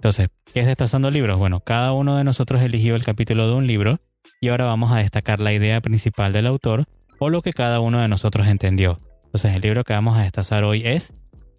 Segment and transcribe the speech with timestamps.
[0.00, 1.38] Entonces, ¿qué es Destazando Libros?
[1.38, 4.00] Bueno, cada uno de nosotros eligió el capítulo de un libro
[4.40, 6.86] y ahora vamos a destacar la idea principal del autor
[7.18, 8.96] o lo que cada uno de nosotros entendió.
[9.24, 11.12] Entonces, el libro que vamos a destazar hoy es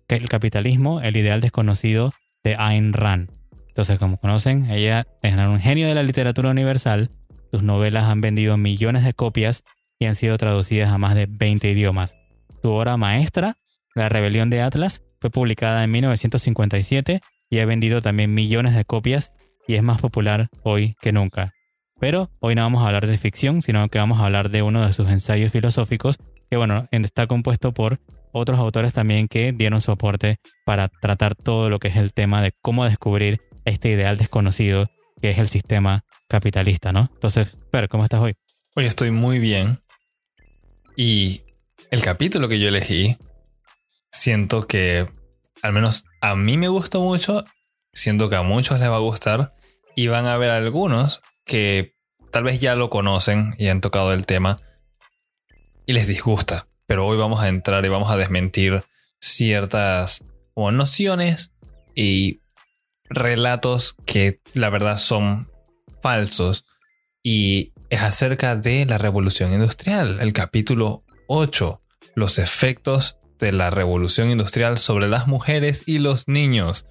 [0.08, 2.13] El capitalismo, el ideal desconocido
[2.44, 3.30] de Ayn Rand.
[3.68, 7.12] Entonces, como conocen, ella es un genio de la literatura universal.
[7.52, 9.63] Sus novelas han vendido millones de copias
[9.99, 12.16] y han sido traducidas a más de 20 idiomas.
[12.63, 13.58] Su obra maestra,
[13.94, 17.21] La rebelión de Atlas, fue publicada en 1957
[17.52, 19.34] y ha vendido también millones de copias
[19.68, 21.54] y es más popular hoy que nunca.
[22.00, 24.84] Pero hoy no vamos a hablar de ficción, sino que vamos a hablar de uno
[24.84, 26.18] de sus ensayos filosóficos,
[26.49, 27.99] que bueno, está compuesto por
[28.32, 32.41] otros autores también que dieron su aporte para tratar todo lo que es el tema
[32.41, 34.90] de cómo descubrir este ideal desconocido
[35.21, 37.10] que es el sistema capitalista, ¿no?
[37.13, 38.34] Entonces, Fer, ¿cómo estás hoy?
[38.76, 39.82] Hoy estoy muy bien.
[40.96, 41.41] Y
[41.91, 43.18] el capítulo que yo elegí,
[44.12, 45.08] siento que
[45.62, 47.43] al menos a mí me gustó mucho,
[47.93, 49.55] siento que a muchos les va a gustar
[49.95, 51.95] y van a ver algunos que
[52.31, 54.57] tal vez ya lo conocen y han tocado el tema
[55.85, 56.68] y les disgusta.
[56.87, 58.81] Pero hoy vamos a entrar y vamos a desmentir
[59.20, 60.23] ciertas
[60.55, 61.51] nociones
[61.96, 62.41] y
[63.09, 65.50] relatos que la verdad son
[66.01, 66.66] falsos
[67.23, 71.81] y es acerca de la revolución industrial, el capítulo 8,
[72.16, 76.85] los efectos de la revolución industrial sobre las mujeres y los niños.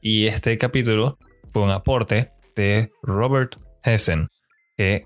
[0.00, 1.18] Y este capítulo
[1.52, 4.28] fue un aporte de Robert Hessen,
[4.76, 5.04] que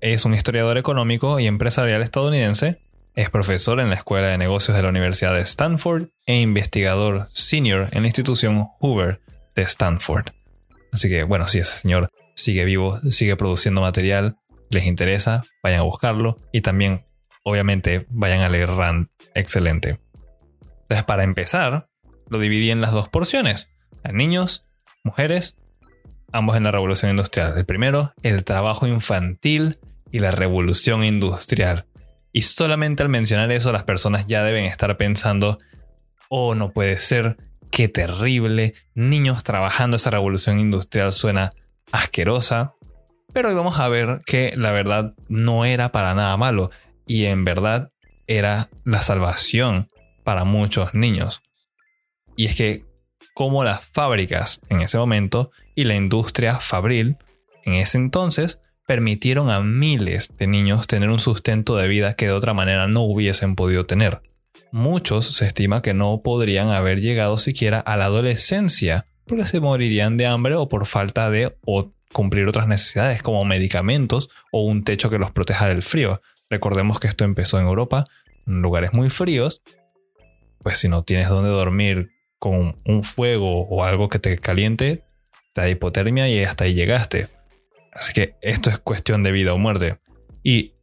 [0.00, 2.78] es un historiador económico y empresarial estadounidense,
[3.16, 7.88] es profesor en la Escuela de Negocios de la Universidad de Stanford e investigador senior
[7.92, 9.22] en la institución Hoover
[9.54, 10.26] de Stanford.
[10.92, 14.36] Así que bueno, si ese señor sigue vivo, sigue produciendo material,
[14.68, 17.06] les interesa, vayan a buscarlo y también
[17.42, 19.98] obviamente vayan a leer Rand, excelente.
[20.88, 21.88] Entonces, para empezar,
[22.28, 23.70] lo dividí en las dos porciones:
[24.04, 24.64] a niños,
[25.02, 25.56] mujeres,
[26.32, 27.58] ambos en la revolución industrial.
[27.58, 29.78] El primero, el trabajo infantil
[30.12, 31.86] y la revolución industrial.
[32.32, 35.58] Y solamente al mencionar eso, las personas ya deben estar pensando:
[36.28, 37.36] oh, no puede ser,
[37.70, 41.50] qué terrible, niños trabajando esa revolución industrial suena
[41.90, 42.74] asquerosa.
[43.32, 46.70] Pero hoy vamos a ver que la verdad no era para nada malo
[47.06, 47.90] y en verdad
[48.26, 49.88] era la salvación
[50.26, 51.40] para muchos niños.
[52.34, 52.84] Y es que
[53.32, 57.16] como las fábricas en ese momento y la industria fabril
[57.64, 62.32] en ese entonces permitieron a miles de niños tener un sustento de vida que de
[62.32, 64.20] otra manera no hubiesen podido tener.
[64.72, 70.16] Muchos se estima que no podrían haber llegado siquiera a la adolescencia porque se morirían
[70.16, 75.08] de hambre o por falta de o cumplir otras necesidades como medicamentos o un techo
[75.08, 76.20] que los proteja del frío.
[76.50, 78.06] Recordemos que esto empezó en Europa,
[78.44, 79.62] en lugares muy fríos,
[80.66, 82.10] pues si no tienes dónde dormir
[82.40, 85.04] con un fuego o algo que te caliente,
[85.52, 87.28] te da hipotermia y hasta ahí llegaste.
[87.92, 90.00] Así que esto es cuestión de vida o muerte.
[90.42, 90.74] Y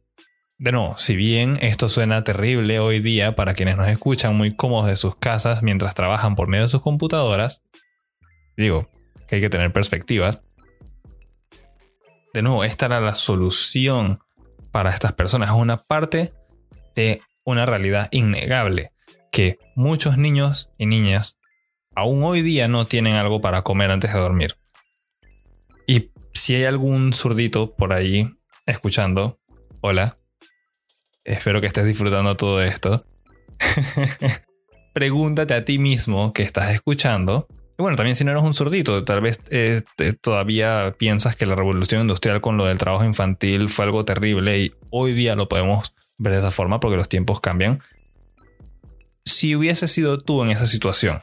[0.56, 4.86] de nuevo, si bien esto suena terrible hoy día para quienes nos escuchan muy cómodos
[4.86, 7.60] de sus casas mientras trabajan por medio de sus computadoras,
[8.56, 8.88] digo
[9.28, 10.40] que hay que tener perspectivas.
[12.32, 14.18] De nuevo, esta era la solución
[14.70, 15.50] para estas personas.
[15.50, 16.32] Es una parte
[16.96, 18.93] de una realidad innegable
[19.34, 21.36] que muchos niños y niñas
[21.96, 24.56] aún hoy día no tienen algo para comer antes de dormir.
[25.88, 28.28] Y si hay algún zurdito por ahí
[28.64, 29.40] escuchando,
[29.80, 30.18] hola,
[31.24, 33.04] espero que estés disfrutando todo esto.
[34.94, 37.48] Pregúntate a ti mismo que estás escuchando.
[37.76, 39.82] Y bueno, también si no eres un zurdito, tal vez eh,
[40.20, 44.72] todavía piensas que la revolución industrial con lo del trabajo infantil fue algo terrible y
[44.90, 47.82] hoy día lo podemos ver de esa forma porque los tiempos cambian
[49.24, 51.20] si hubiese sido tú en esa situación,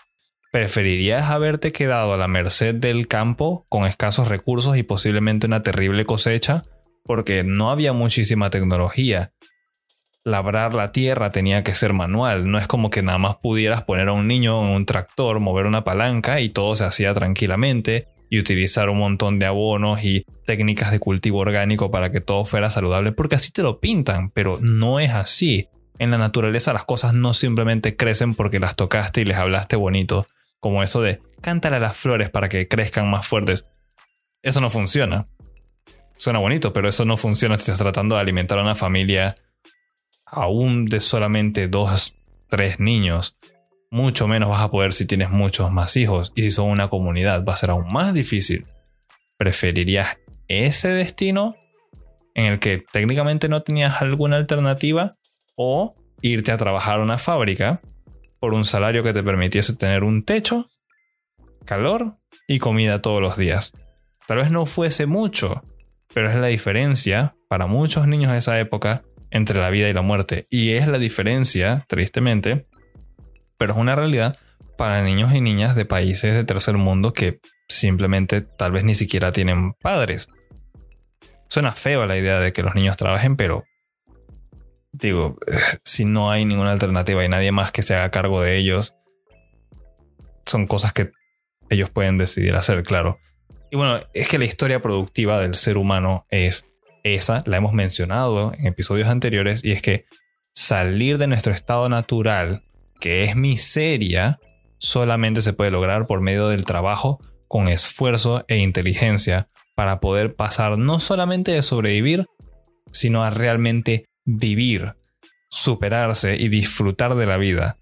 [0.51, 6.06] ¿preferirías haberte quedado a la merced del campo con escasos recursos y posiblemente una terrible
[6.06, 6.63] cosecha?
[7.03, 9.31] Porque no había muchísima tecnología.
[10.24, 14.09] Labrar la tierra tenía que ser manual, no es como que nada más pudieras poner
[14.09, 18.39] a un niño en un tractor, mover una palanca y todo se hacía tranquilamente y
[18.39, 23.12] utilizar un montón de abonos y técnicas de cultivo orgánico para que todo fuera saludable,
[23.12, 25.68] porque así te lo pintan, pero no es así
[26.01, 30.25] en la naturaleza las cosas no simplemente crecen porque las tocaste y les hablaste bonito,
[30.59, 33.68] como eso de cántale a las flores para que crezcan más fuertes.
[34.42, 35.27] Eso no funciona.
[36.18, 39.36] Suena bonito, pero eso no funciona si estás tratando de alimentar a una familia
[40.25, 42.15] aún de solamente dos,
[42.50, 43.38] tres niños.
[43.92, 46.31] Mucho menos vas a poder si tienes muchos más hijos.
[46.36, 48.63] Y si son una comunidad, va a ser aún más difícil.
[49.38, 51.56] ¿Preferirías ese destino
[52.33, 55.18] en el que técnicamente no tenías alguna alternativa
[55.63, 55.93] o
[56.23, 57.81] irte a trabajar a una fábrica
[58.39, 60.71] por un salario que te permitiese tener un techo,
[61.65, 62.17] calor
[62.47, 63.71] y comida todos los días.
[64.25, 65.61] Tal vez no fuese mucho,
[66.15, 70.01] pero es la diferencia para muchos niños de esa época entre la vida y la
[70.01, 70.47] muerte.
[70.49, 72.65] Y es la diferencia, tristemente,
[73.57, 74.37] pero es una realidad
[74.77, 79.31] para niños y niñas de países de tercer mundo que simplemente tal vez ni siquiera
[79.31, 80.27] tienen padres.
[81.49, 83.63] Suena feo la idea de que los niños trabajen, pero
[85.01, 85.38] digo,
[85.83, 88.95] si no hay ninguna alternativa y nadie más que se haga cargo de ellos,
[90.45, 91.12] son cosas que
[91.69, 93.19] ellos pueden decidir hacer, claro.
[93.71, 96.65] Y bueno, es que la historia productiva del ser humano es
[97.03, 100.06] esa, la hemos mencionado en episodios anteriores, y es que
[100.53, 102.63] salir de nuestro estado natural,
[103.00, 104.39] que es miseria,
[104.77, 110.77] solamente se puede lograr por medio del trabajo con esfuerzo e inteligencia para poder pasar
[110.77, 112.25] no solamente de sobrevivir,
[112.92, 114.95] sino a realmente vivir,
[115.50, 117.77] superarse y disfrutar de la vida.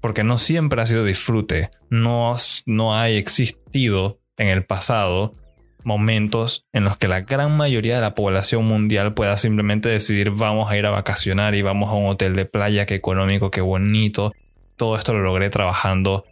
[0.00, 2.34] Porque no siempre ha sido disfrute, no,
[2.66, 5.32] no ha existido en el pasado
[5.84, 10.70] momentos en los que la gran mayoría de la población mundial pueda simplemente decidir vamos
[10.70, 14.32] a ir a vacacionar y vamos a un hotel de playa, qué económico, qué bonito.
[14.76, 16.24] Todo esto lo logré trabajando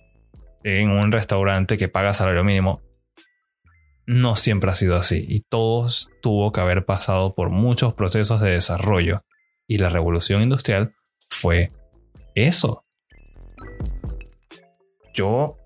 [0.65, 2.83] en un restaurante que paga salario mínimo.
[4.07, 5.89] No siempre ha sido así y todo
[6.23, 9.23] tuvo que haber pasado por muchos procesos de desarrollo.
[9.69, 10.95] Y la revolución industrial
[11.29, 11.69] fue
[12.35, 12.85] eso.
[15.15, 15.57] Yo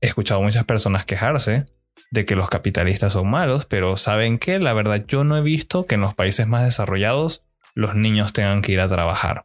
[0.00, 1.66] he escuchado muchas personas quejarse
[2.10, 4.58] de que los capitalistas son malos, pero ¿saben qué?
[4.58, 7.42] La verdad yo no he visto que en los países más desarrollados
[7.74, 9.44] los niños tengan que ir a trabajar.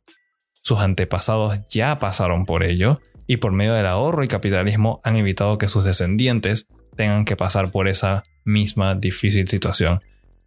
[0.63, 5.57] Sus antepasados ya pasaron por ello y por medio del ahorro y capitalismo han evitado
[5.57, 10.01] que sus descendientes tengan que pasar por esa misma difícil situación.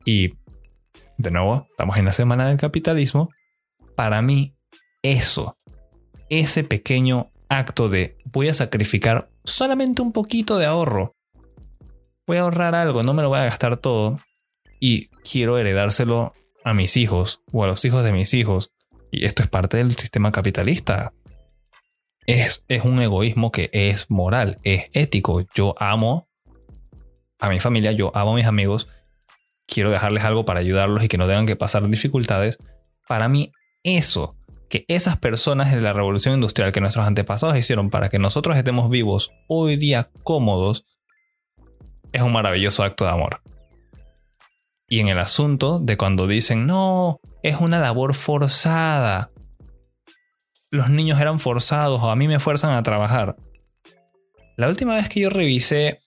[0.04, 0.34] Y
[1.18, 3.30] de nuevo, estamos en la semana del capitalismo.
[3.96, 4.56] Para mí,
[5.02, 5.58] eso,
[6.28, 11.14] ese pequeño acto de voy a sacrificar solamente un poquito de ahorro
[12.26, 14.18] voy a ahorrar algo, no me lo voy a gastar todo
[14.80, 16.32] y quiero heredárselo
[16.64, 18.70] a mis hijos o a los hijos de mis hijos.
[19.10, 21.12] Y esto es parte del sistema capitalista.
[22.26, 25.44] Es, es un egoísmo que es moral, es ético.
[25.54, 26.28] Yo amo
[27.38, 28.88] a mi familia, yo amo a mis amigos,
[29.66, 32.58] quiero dejarles algo para ayudarlos y que no tengan que pasar dificultades.
[33.08, 33.52] Para mí,
[33.82, 34.36] eso,
[34.68, 38.90] que esas personas de la revolución industrial que nuestros antepasados hicieron para que nosotros estemos
[38.90, 40.86] vivos hoy día cómodos,
[42.12, 43.40] es un maravilloso acto de amor.
[44.88, 49.30] Y en el asunto de cuando dicen, no, es una labor forzada.
[50.70, 53.36] Los niños eran forzados o a mí me fuerzan a trabajar.
[54.56, 56.03] La última vez que yo revisé,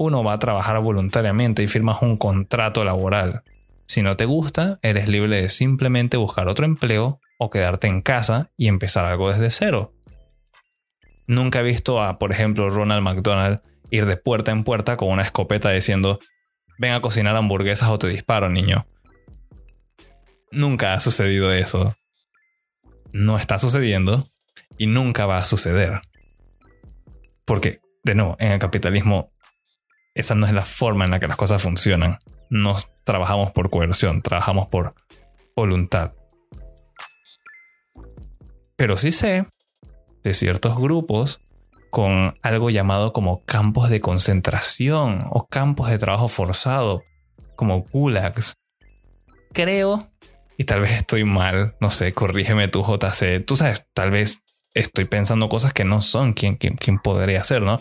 [0.00, 3.42] uno va a trabajar voluntariamente y firmas un contrato laboral.
[3.84, 8.50] Si no te gusta, eres libre de simplemente buscar otro empleo o quedarte en casa
[8.56, 9.92] y empezar algo desde cero.
[11.26, 13.60] Nunca he visto a, por ejemplo, Ronald McDonald
[13.90, 16.18] ir de puerta en puerta con una escopeta diciendo,
[16.78, 18.86] ven a cocinar hamburguesas o te disparo, niño.
[20.50, 21.94] Nunca ha sucedido eso.
[23.12, 24.26] No está sucediendo
[24.78, 26.00] y nunca va a suceder.
[27.44, 29.30] Porque, de nuevo, en el capitalismo,
[30.14, 32.18] esa no es la forma en la que las cosas funcionan.
[32.48, 34.94] No trabajamos por coerción, trabajamos por
[35.56, 36.14] voluntad.
[38.76, 39.46] Pero sí sé
[40.22, 41.40] de ciertos grupos
[41.90, 47.02] con algo llamado como campos de concentración o campos de trabajo forzado,
[47.56, 48.54] como gulags.
[49.52, 50.10] Creo,
[50.60, 54.42] y tal vez estoy mal, no sé, corrígeme tú JC, tú sabes, tal vez
[54.74, 56.58] estoy pensando cosas que no son quien,
[57.02, 57.80] podría ser, ¿no?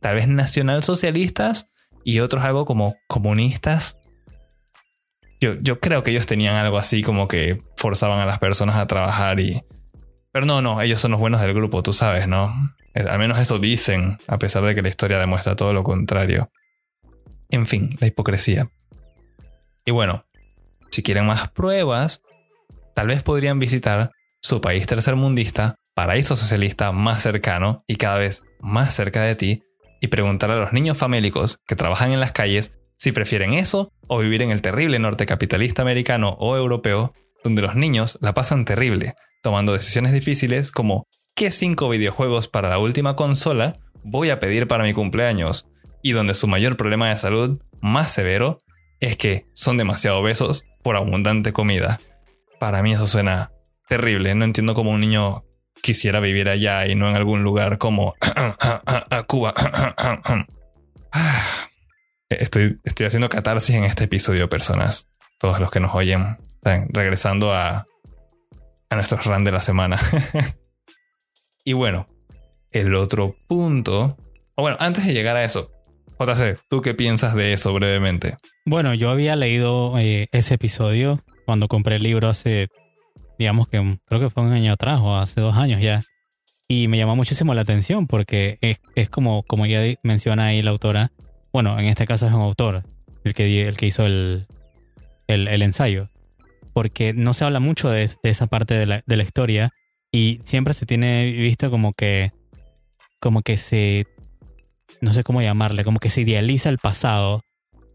[0.00, 1.70] Tal vez nacionalsocialistas
[2.04, 3.96] y otros algo como comunistas.
[5.40, 8.86] Yo, yo creo que ellos tenían algo así como que forzaban a las personas a
[8.86, 9.62] trabajar y...
[10.32, 12.54] Pero no, no, ellos son los buenos del grupo, tú sabes, ¿no?
[12.94, 16.50] Al menos eso dicen, a pesar de que la historia demuestra todo lo contrario.
[17.48, 18.70] En fin, la hipocresía.
[19.84, 20.24] Y bueno,
[20.90, 22.22] si quieren más pruebas,
[22.94, 28.94] tal vez podrían visitar su país tercermundista, paraíso socialista más cercano y cada vez más
[28.94, 29.62] cerca de ti,
[30.00, 34.18] y preguntar a los niños famélicos que trabajan en las calles si prefieren eso o
[34.18, 37.14] vivir en el terrible norte capitalista americano o europeo,
[37.44, 42.78] donde los niños la pasan terrible, tomando decisiones difíciles como ¿Qué cinco videojuegos para la
[42.78, 45.70] última consola voy a pedir para mi cumpleaños?
[46.02, 48.58] y donde su mayor problema de salud más severo
[49.00, 52.00] es que son demasiado obesos por abundante comida.
[52.58, 53.52] Para mí eso suena
[53.88, 54.34] terrible.
[54.34, 55.44] No entiendo cómo un niño
[55.82, 58.14] quisiera vivir allá y no en algún lugar como
[59.26, 59.54] Cuba.
[62.28, 65.08] Estoy, estoy haciendo catarsis en este episodio, personas.
[65.40, 66.38] Todos los que nos oyen.
[66.62, 67.86] Regresando a,
[68.88, 69.98] a nuestro run de la semana.
[71.64, 72.06] y bueno,
[72.70, 74.16] el otro punto.
[74.56, 75.72] Bueno, antes de llegar a eso,
[76.18, 78.36] JC, ¿tú qué piensas de eso brevemente?
[78.66, 82.68] Bueno, yo había leído eh, ese episodio cuando compré el libro hace,
[83.40, 86.04] digamos que creo que fue un año atrás o hace dos años ya.
[86.68, 90.72] Y me llamó muchísimo la atención porque es, es como, como ya menciona ahí la
[90.72, 91.10] autora,
[91.50, 92.84] bueno, en este caso es un autor
[93.24, 94.46] el que, el que hizo el,
[95.26, 96.08] el, el ensayo,
[96.74, 99.70] porque no se habla mucho de, esa parte de la, de la historia
[100.12, 102.32] y siempre se tiene visto como que
[103.20, 104.06] como que se
[105.00, 107.40] no sé cómo llamarle, como que se idealiza el pasado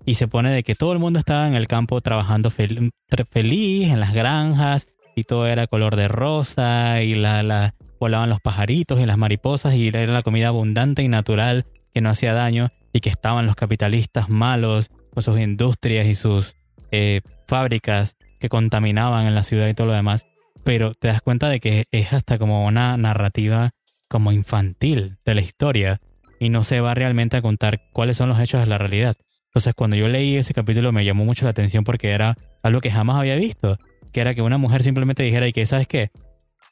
[0.06, 4.00] y se pone de que todo el mundo estaba en el campo trabajando feliz en
[4.00, 9.06] las granjas y todo era color de rosa y la, la, volaban los pajaritos y
[9.06, 13.10] las mariposas y era la comida abundante y natural que no hacía daño y que
[13.10, 16.56] estaban los capitalistas malos con sus industrias y sus
[16.92, 20.26] eh, fábricas que contaminaban en la ciudad y todo lo demás.
[20.64, 23.72] Pero te das cuenta de que es hasta como una narrativa
[24.08, 26.00] como infantil de la historia
[26.40, 29.16] y no se va realmente a contar cuáles son los hechos de la realidad.
[29.48, 32.92] Entonces cuando yo leí ese capítulo me llamó mucho la atención porque era algo que
[32.92, 33.78] jamás había visto,
[34.16, 36.10] que era que una mujer simplemente dijera y que, ¿sabes qué?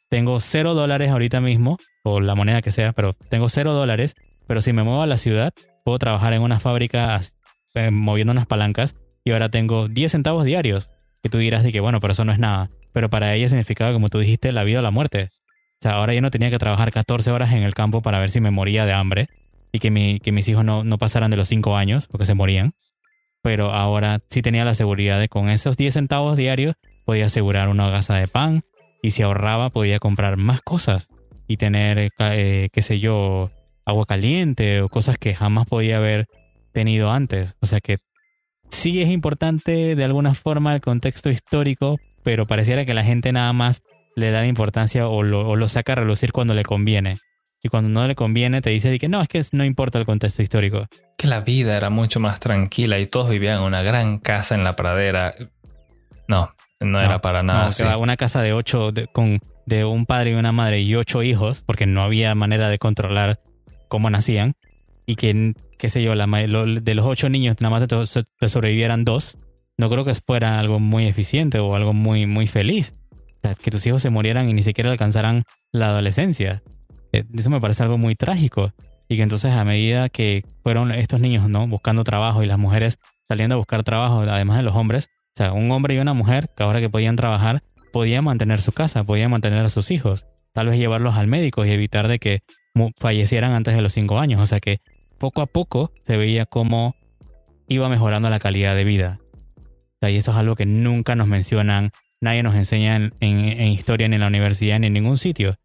[0.09, 4.15] Tengo cero dólares ahorita mismo, o la moneda que sea, pero tengo cero dólares,
[4.47, 5.51] pero si me muevo a la ciudad,
[5.83, 7.19] puedo trabajar en una fábrica
[7.73, 8.95] eh, moviendo unas palancas
[9.25, 10.89] y ahora tengo 10 centavos diarios.
[11.21, 12.69] Y tú dirás de que, bueno, pero eso no es nada.
[12.93, 15.29] Pero para ella significaba, como tú dijiste, la vida o la muerte.
[15.33, 18.29] O sea, ahora yo no tenía que trabajar 14 horas en el campo para ver
[18.29, 19.27] si me moría de hambre
[19.73, 22.35] y que, mi, que mis hijos no, no pasaran de los 5 años porque se
[22.35, 22.71] morían.
[23.41, 27.89] Pero ahora sí tenía la seguridad de con esos 10 centavos diarios podía asegurar una
[27.89, 28.63] gasa de pan
[29.01, 31.07] y si ahorraba podía comprar más cosas
[31.47, 33.45] y tener, eh, qué sé yo,
[33.85, 36.27] agua caliente o cosas que jamás podía haber
[36.71, 37.55] tenido antes.
[37.59, 37.97] O sea que
[38.69, 43.51] sí es importante de alguna forma el contexto histórico, pero pareciera que la gente nada
[43.53, 43.81] más
[44.15, 47.19] le da la importancia o lo, o lo saca a relucir cuando le conviene.
[47.61, 50.41] Y cuando no le conviene te dice que no, es que no importa el contexto
[50.41, 50.87] histórico.
[51.17, 54.65] Que la vida era mucho más tranquila y todos vivían en una gran casa en
[54.65, 55.33] la pradera.
[56.27, 57.69] No, no, era para nada.
[57.79, 61.23] No, Una casa de ocho, de, con, de un padre y una madre y ocho
[61.23, 63.39] hijos, porque no había manera de controlar
[63.87, 64.53] cómo nacían.
[65.05, 69.05] Y que, qué sé yo, la, de los ocho niños nada más te, te sobrevivieran
[69.05, 69.37] dos.
[69.77, 72.95] No creo que fuera algo muy eficiente o algo muy, muy feliz.
[73.11, 76.61] O sea, que tus hijos se murieran y ni siquiera alcanzaran la adolescencia.
[77.11, 78.71] Eh, eso me parece algo muy trágico.
[79.09, 81.67] Y que entonces a medida que fueron estos niños, ¿no?
[81.67, 85.53] Buscando trabajo y las mujeres saliendo a buscar trabajo, además de los hombres, o sea,
[85.53, 89.31] un hombre y una mujer que ahora que podían trabajar, podían mantener su casa, podían
[89.31, 92.41] mantener a sus hijos, tal vez llevarlos al médico y evitar de que
[92.99, 94.41] fallecieran antes de los cinco años.
[94.41, 94.81] O sea que
[95.17, 96.95] poco a poco se veía cómo
[97.67, 99.19] iba mejorando la calidad de vida.
[100.01, 104.15] y eso es algo que nunca nos mencionan, nadie nos enseña en, en historia ni
[104.15, 105.55] en la universidad ni en ningún sitio.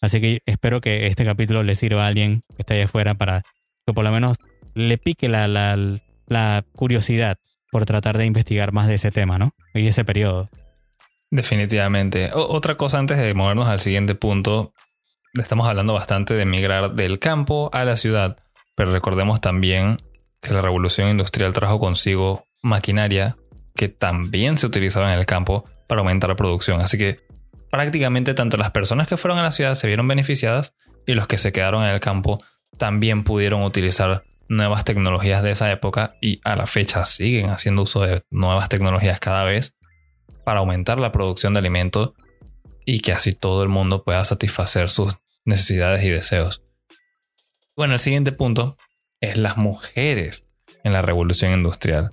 [0.00, 3.42] Así que espero que este capítulo le sirva a alguien que está allá afuera para
[3.84, 4.38] que por lo menos
[4.74, 5.76] le pique la, la,
[6.28, 7.36] la curiosidad
[7.70, 9.54] por tratar de investigar más de ese tema, ¿no?
[9.74, 10.48] Y ese periodo.
[11.30, 12.30] Definitivamente.
[12.32, 14.72] otra cosa antes de movernos al siguiente punto,
[15.34, 18.38] estamos hablando bastante de migrar del campo a la ciudad,
[18.74, 19.98] pero recordemos también
[20.40, 23.36] que la revolución industrial trajo consigo maquinaria
[23.76, 26.80] que también se utilizaba en el campo para aumentar la producción.
[26.80, 27.20] Así que
[27.70, 30.74] prácticamente tanto las personas que fueron a la ciudad se vieron beneficiadas
[31.06, 32.38] y los que se quedaron en el campo
[32.78, 38.02] también pudieron utilizar nuevas tecnologías de esa época y a la fecha siguen haciendo uso
[38.02, 39.74] de nuevas tecnologías cada vez
[40.44, 42.14] para aumentar la producción de alimentos
[42.84, 46.62] y que así todo el mundo pueda satisfacer sus necesidades y deseos.
[47.76, 48.76] Bueno, el siguiente punto
[49.20, 50.44] es las mujeres
[50.84, 52.10] en la revolución industrial.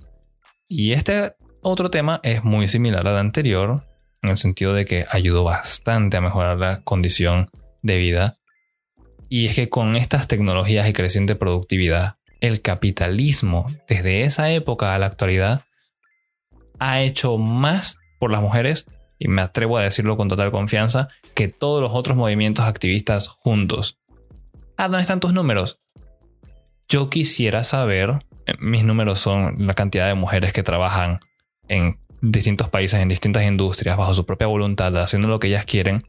[0.68, 3.82] Y este otro tema es muy similar al anterior,
[4.22, 7.50] en el sentido de que ayudó bastante a mejorar la condición
[7.82, 8.38] de vida.
[9.28, 14.98] Y es que con estas tecnologías y creciente productividad, el capitalismo desde esa época a
[14.98, 15.62] la actualidad
[16.78, 18.86] ha hecho más por las mujeres,
[19.18, 23.98] y me atrevo a decirlo con total confianza, que todos los otros movimientos activistas juntos.
[24.76, 25.80] Ah, ¿dónde están tus números?
[26.88, 31.18] Yo quisiera saber, eh, mis números son la cantidad de mujeres que trabajan
[31.68, 36.02] en distintos países, en distintas industrias, bajo su propia voluntad, haciendo lo que ellas quieren,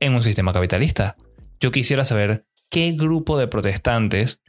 [0.00, 1.14] en un sistema capitalista.
[1.60, 4.40] Yo quisiera saber qué grupo de protestantes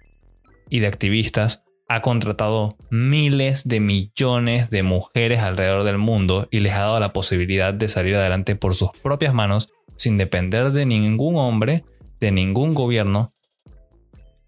[0.69, 6.71] y de activistas, ha contratado miles de millones de mujeres alrededor del mundo y les
[6.73, 11.35] ha dado la posibilidad de salir adelante por sus propias manos sin depender de ningún
[11.35, 11.83] hombre,
[12.21, 13.33] de ningún gobierno.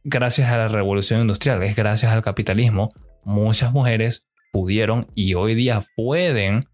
[0.05, 2.91] Gracias a la revolución industrial, es gracias al capitalismo,
[3.25, 6.65] muchas mujeres pudieron y hoy día pueden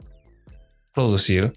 [0.94, 1.54] producir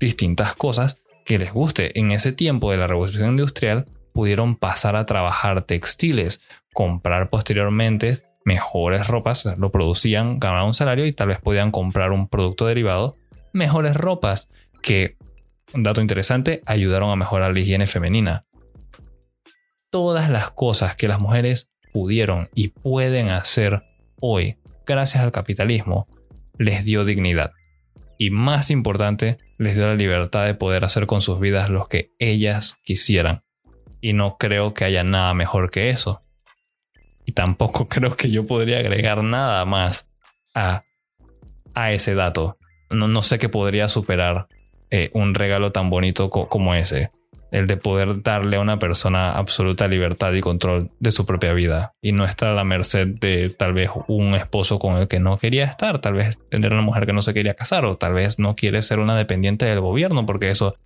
[0.00, 1.98] distintas cosas que les guste.
[1.98, 6.40] En ese tiempo de la revolución industrial pudieron pasar a trabajar textiles,
[6.72, 12.28] comprar posteriormente mejores ropas, lo producían, ganaban un salario y tal vez podían comprar un
[12.28, 13.16] producto derivado,
[13.52, 14.48] mejores ropas
[14.82, 15.16] que,
[15.72, 18.46] un dato interesante, ayudaron a mejorar la higiene femenina.
[19.90, 23.82] Todas las cosas que las mujeres pudieron y pueden hacer
[24.20, 26.06] hoy, gracias al capitalismo,
[26.56, 27.52] les dio dignidad.
[28.16, 32.12] Y más importante, les dio la libertad de poder hacer con sus vidas lo que
[32.20, 33.43] ellas quisieran.
[34.04, 36.20] Y no creo que haya nada mejor que eso.
[37.24, 40.10] Y tampoco creo que yo podría agregar nada más
[40.54, 40.82] a,
[41.72, 42.58] a ese dato.
[42.90, 44.46] No, no sé qué podría superar
[44.90, 47.08] eh, un regalo tan bonito como ese.
[47.50, 51.94] El de poder darle a una persona absoluta libertad y control de su propia vida
[52.02, 55.38] y no estar a la merced de tal vez un esposo con el que no
[55.38, 58.38] quería estar, tal vez tener una mujer que no se quería casar o tal vez
[58.38, 60.76] no quiere ser una dependiente del gobierno porque eso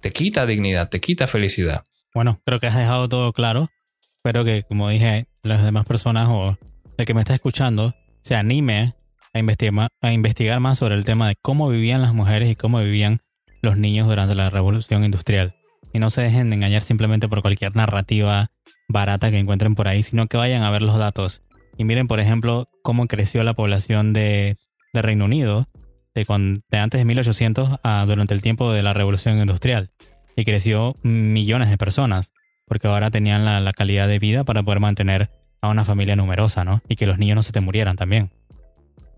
[0.00, 1.82] te quita dignidad, te quita felicidad.
[2.14, 3.68] Bueno, creo que has dejado todo claro.
[4.16, 6.56] Espero que, como dije, las demás personas o
[6.96, 8.94] el que me está escuchando se anime
[9.32, 12.78] a investigar, a investigar más sobre el tema de cómo vivían las mujeres y cómo
[12.80, 13.20] vivían
[13.62, 15.54] los niños durante la revolución industrial.
[15.92, 18.50] Y no se dejen de engañar simplemente por cualquier narrativa
[18.88, 21.42] barata que encuentren por ahí, sino que vayan a ver los datos.
[21.76, 24.56] Y miren, por ejemplo, cómo creció la población de,
[24.92, 25.66] Reino Unido
[26.12, 26.26] de,
[26.70, 29.92] de, antes de 1800 a durante el tiempo de la revolución industrial.
[30.38, 32.32] Y creció millones de personas
[32.64, 36.80] porque ahora tenían la, calidad de vida para poder mantener a una familia numerosa, ¿no?
[36.88, 38.30] Y que los niños no se te murieran también.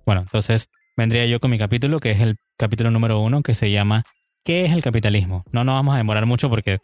[0.06, 3.70] Bueno, entonces vendría yo con mi capítulo, que es el capítulo número uno, que se
[3.70, 4.02] llama
[4.46, 5.44] ¿Qué es el capitalismo?
[5.52, 6.78] No nos vamos a demorar mucho porque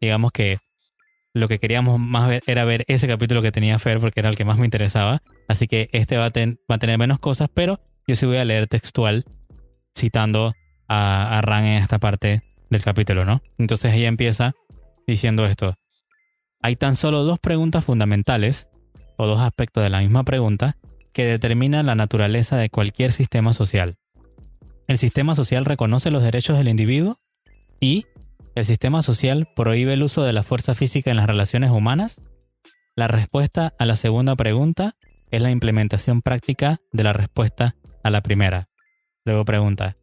[0.00, 0.58] digamos que
[1.34, 4.36] lo que queríamos más ver era ver ese capítulo que tenía Fer porque era el
[4.36, 5.20] que más me interesaba.
[5.48, 9.24] Así que este va a, tener menos cosas, pero yo sí voy a leer textual
[9.98, 10.52] citando
[10.86, 13.42] a, a Ran en esta parte del capítulo, ¿no?
[13.58, 14.54] Entonces ella empieza
[15.06, 15.76] diciendo esto.
[16.62, 18.68] Hay tan solo dos preguntas fundamentales,
[19.16, 20.76] o dos aspectos de la misma pregunta,
[21.12, 23.96] que determinan la naturaleza de cualquier sistema social.
[24.86, 27.18] El sistema social reconoce los derechos del individuo
[27.80, 28.06] y
[28.54, 32.20] el sistema social prohíbe el uso de la fuerza física en las relaciones humanas.
[32.96, 34.96] La respuesta a la segunda pregunta
[35.30, 38.68] es la implementación práctica de la respuesta a la primera.
[39.24, 39.96] Luego pregunta,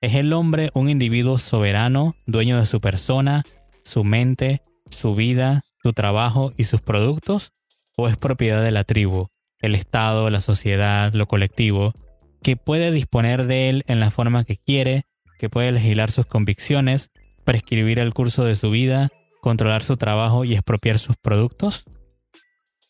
[0.00, 3.44] ¿es el hombre un individuo soberano, dueño de su persona,
[3.84, 7.52] su mente, su vida, su trabajo y sus productos?
[7.96, 9.28] ¿O es propiedad de la tribu,
[9.60, 11.94] el Estado, la sociedad, lo colectivo,
[12.42, 15.04] que puede disponer de él en la forma que quiere,
[15.38, 17.10] que puede legislar sus convicciones,
[17.44, 19.08] prescribir el curso de su vida,
[19.40, 21.84] controlar su trabajo y expropiar sus productos?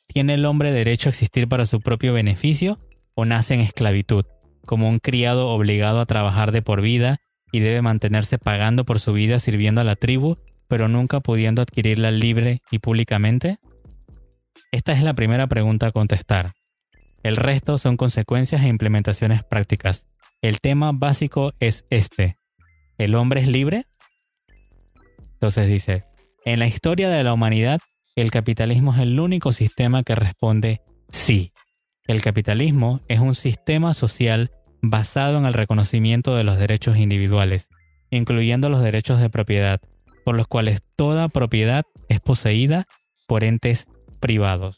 [0.09, 2.81] ¿Tiene el hombre derecho a existir para su propio beneficio
[3.15, 4.25] o nace en esclavitud,
[4.67, 7.19] como un criado obligado a trabajar de por vida
[7.53, 10.37] y debe mantenerse pagando por su vida sirviendo a la tribu
[10.69, 13.59] pero nunca pudiendo adquirirla libre y públicamente?
[14.73, 16.53] Esta es la primera pregunta a contestar.
[17.23, 20.07] El resto son consecuencias e implementaciones prácticas.
[20.43, 22.37] El tema básico es este.
[22.99, 23.87] ¿El hombre es libre?
[25.35, 26.05] Entonces dice,
[26.45, 27.81] en la historia de la humanidad,
[28.15, 31.53] el capitalismo es el único sistema que responde sí.
[32.07, 34.51] El capitalismo es un sistema social
[34.89, 37.69] basado en el reconocimiento de los derechos individuales,
[38.11, 39.81] incluyendo los derechos de propiedad,
[40.25, 42.87] por los cuales toda propiedad es poseída
[43.27, 43.87] por entes
[44.21, 44.77] privados.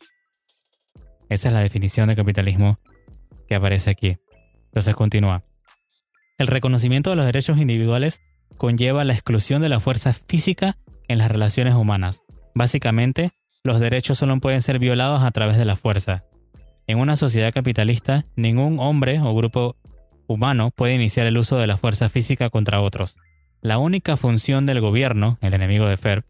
[1.29, 2.77] Esa es la definición de capitalismo
[3.49, 4.17] que aparece aquí.
[4.67, 5.43] Entonces continúa.
[6.39, 8.21] El reconocimiento de los derechos individuales
[8.57, 10.77] conlleva la exclusión de la fuerza física
[11.09, 12.23] en las relaciones humanas.
[12.55, 13.31] Básicamente,
[13.65, 16.25] los derechos solo pueden ser violados a través de la fuerza.
[16.87, 19.77] En una sociedad capitalista, ningún hombre o grupo
[20.29, 23.17] humano puede iniciar el uso de la fuerza física contra otros.
[23.61, 26.25] La única función del gobierno, el enemigo de Ferb,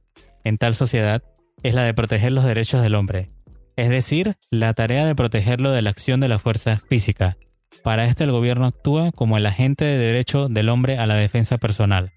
[0.44, 1.22] en tal sociedad
[1.62, 3.30] es la de proteger los derechos del hombre,
[3.76, 7.36] es decir, la tarea de protegerlo de la acción de la fuerza física.
[7.82, 11.58] Para esto el gobierno actúa como el agente de derecho del hombre a la defensa
[11.58, 12.12] personal.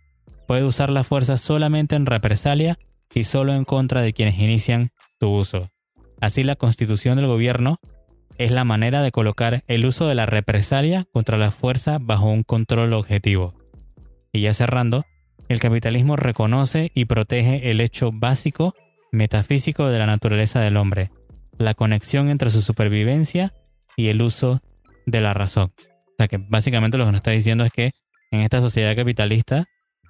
[0.47, 2.77] Puede usar la fuerza solamente en represalia
[3.13, 5.69] y solo en contra de quienes inician su uso.
[6.19, 7.79] Así la constitución del gobierno
[8.43, 12.41] es la manera de colocar el uso de la represalia contra la fuerza bajo un
[12.41, 13.53] control objetivo.
[14.33, 15.05] Y ya cerrando,
[15.47, 18.73] el capitalismo reconoce y protege el hecho básico
[19.11, 21.11] metafísico de la naturaleza del hombre,
[21.59, 23.53] la conexión entre su supervivencia
[23.95, 24.59] y el uso
[25.05, 25.73] de la razón.
[25.77, 27.91] O sea que básicamente lo que nos está diciendo es que
[28.31, 29.65] en esta sociedad capitalista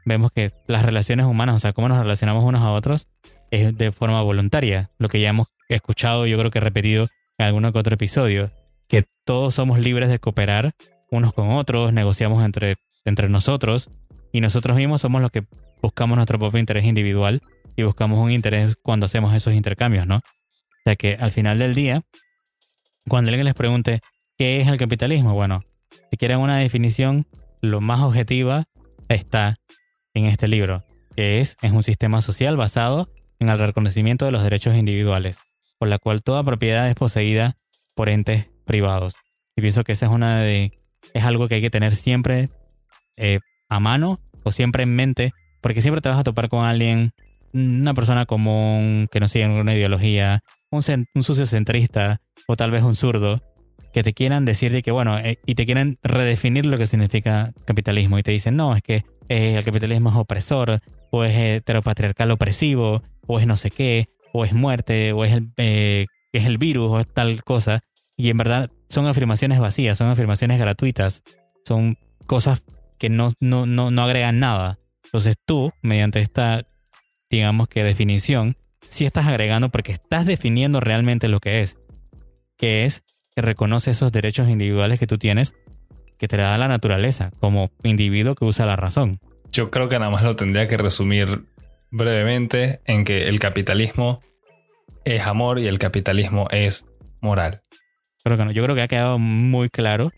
[0.06, 3.08] vemos que las relaciones humanas, o sea, cómo nos relacionamos unos a otros,
[3.50, 4.90] es de forma voluntaria.
[5.00, 8.52] Lo que ya hemos escuchado, yo creo que repetido en alguno que otro episodio,
[8.88, 10.74] que todos somos libres de cooperar
[11.10, 13.90] unos con otros, negociamos entre, entre nosotros
[14.32, 15.44] y nosotros mismos somos los que
[15.82, 17.42] buscamos nuestro propio interés individual
[17.76, 20.18] y buscamos un interés cuando hacemos esos intercambios, ¿no?
[20.18, 22.02] O sea que al final del día,
[23.08, 24.00] cuando alguien les pregunte
[24.38, 25.64] qué es el capitalismo, bueno,
[26.10, 27.28] si quieren una definición,
[27.62, 28.66] lo más objetiva
[29.08, 29.56] está
[30.14, 30.84] en este libro,
[31.16, 35.38] que es, es un sistema social basado en el reconocimiento de los derechos individuales,
[35.82, 37.58] por la cual toda propiedad es poseída
[37.96, 39.16] por entes privados.
[39.56, 40.78] Y pienso que esa es una de
[41.16, 42.46] es algo que hay que tener siempre
[43.18, 47.14] eh, a mano o siempre en mente, porque siempre te vas a topar con alguien,
[47.52, 50.84] una persona común que no sigue ninguna ideología, un,
[51.16, 53.42] un sucio centrista o tal vez un zurdo,
[53.92, 57.54] que te quieran decir de que, bueno, eh, y te quieren redefinir lo que significa
[57.66, 62.30] capitalismo y te dicen, no, es que eh, el capitalismo es opresor, o es heteropatriarcal
[62.30, 66.90] opresivo, o es no sé qué, o es muerte, o es el, es el virus,
[66.90, 67.82] o es tal cosa.
[68.18, 71.24] Y en verdad son afirmaciones vacías, son afirmaciones gratuitas,
[71.66, 72.64] son cosas
[72.98, 74.78] que no, no, no, no agregan nada.
[75.06, 76.66] Entonces tú, mediante esta,
[77.30, 78.56] digamos que definición,
[78.90, 81.78] sí estás agregando porque estás definiendo realmente lo que es,
[82.58, 83.04] que es
[83.36, 85.56] que reconoce esos derechos individuales que tú tienes,
[86.18, 89.20] que te da la naturaleza como individuo que usa la razón.
[89.52, 91.46] Yo creo que nada más lo tendría que resumir
[91.92, 94.22] brevemente en que el capitalismo
[95.06, 96.86] es amor y el capitalismo es
[97.22, 97.62] moral.
[98.24, 100.12] Pero que yo creo que ha quedado muy claro.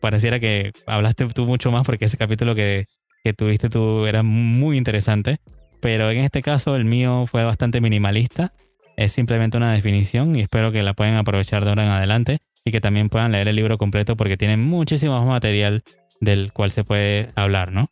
[0.00, 2.86] Pareciera que hablaste tú mucho más porque ese capítulo que,
[3.22, 5.38] que tuviste tú era muy interesante.
[5.80, 8.52] Pero en este caso el mío fue bastante minimalista.
[8.96, 12.72] Es simplemente una definición y espero que la puedan aprovechar de ahora en adelante y
[12.72, 15.82] que también puedan leer el libro completo porque tiene muchísimo más material
[16.20, 17.90] del cual se puede hablar, ¿no?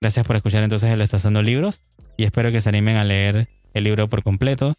[0.00, 1.82] Gracias por escuchar entonces el Estacionando Libros
[2.16, 4.74] y espero que se animen a leer el libro por completo.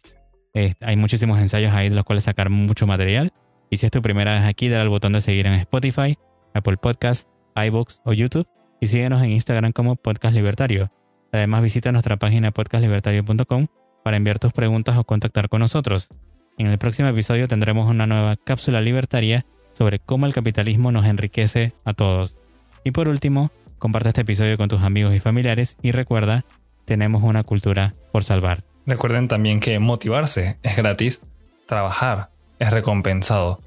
[0.80, 3.32] hay muchísimos ensayos ahí de los cuales sacar mucho material
[3.70, 6.16] y si es tu primera vez aquí, dale al botón de seguir en Spotify,
[6.54, 8.46] Apple Podcasts, iBooks o YouTube
[8.80, 10.90] y síguenos en Instagram como Podcast Libertario.
[11.32, 13.66] Además, visita nuestra página podcastlibertario.com
[14.02, 16.08] para enviar tus preguntas o contactar con nosotros.
[16.56, 21.74] En el próximo episodio tendremos una nueva cápsula libertaria sobre cómo el capitalismo nos enriquece
[21.84, 22.36] a todos.
[22.84, 26.44] Y por último, comparte este episodio con tus amigos y familiares y recuerda,
[26.84, 28.62] tenemos una cultura por salvar.
[28.86, 31.20] Recuerden también que motivarse es gratis,
[31.66, 33.60] trabajar es recompensado,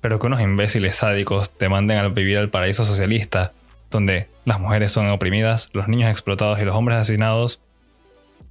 [0.00, 3.52] pero que unos imbéciles sádicos te manden a vivir al paraíso socialista,
[3.90, 7.60] donde las mujeres son oprimidas, los niños explotados y los hombres asesinados,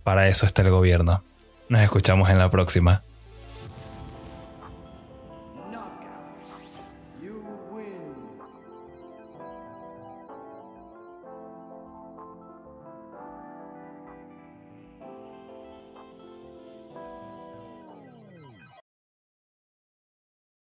[0.03, 1.23] para eso está el gobierno.
[1.69, 3.03] Nos escuchamos en la próxima.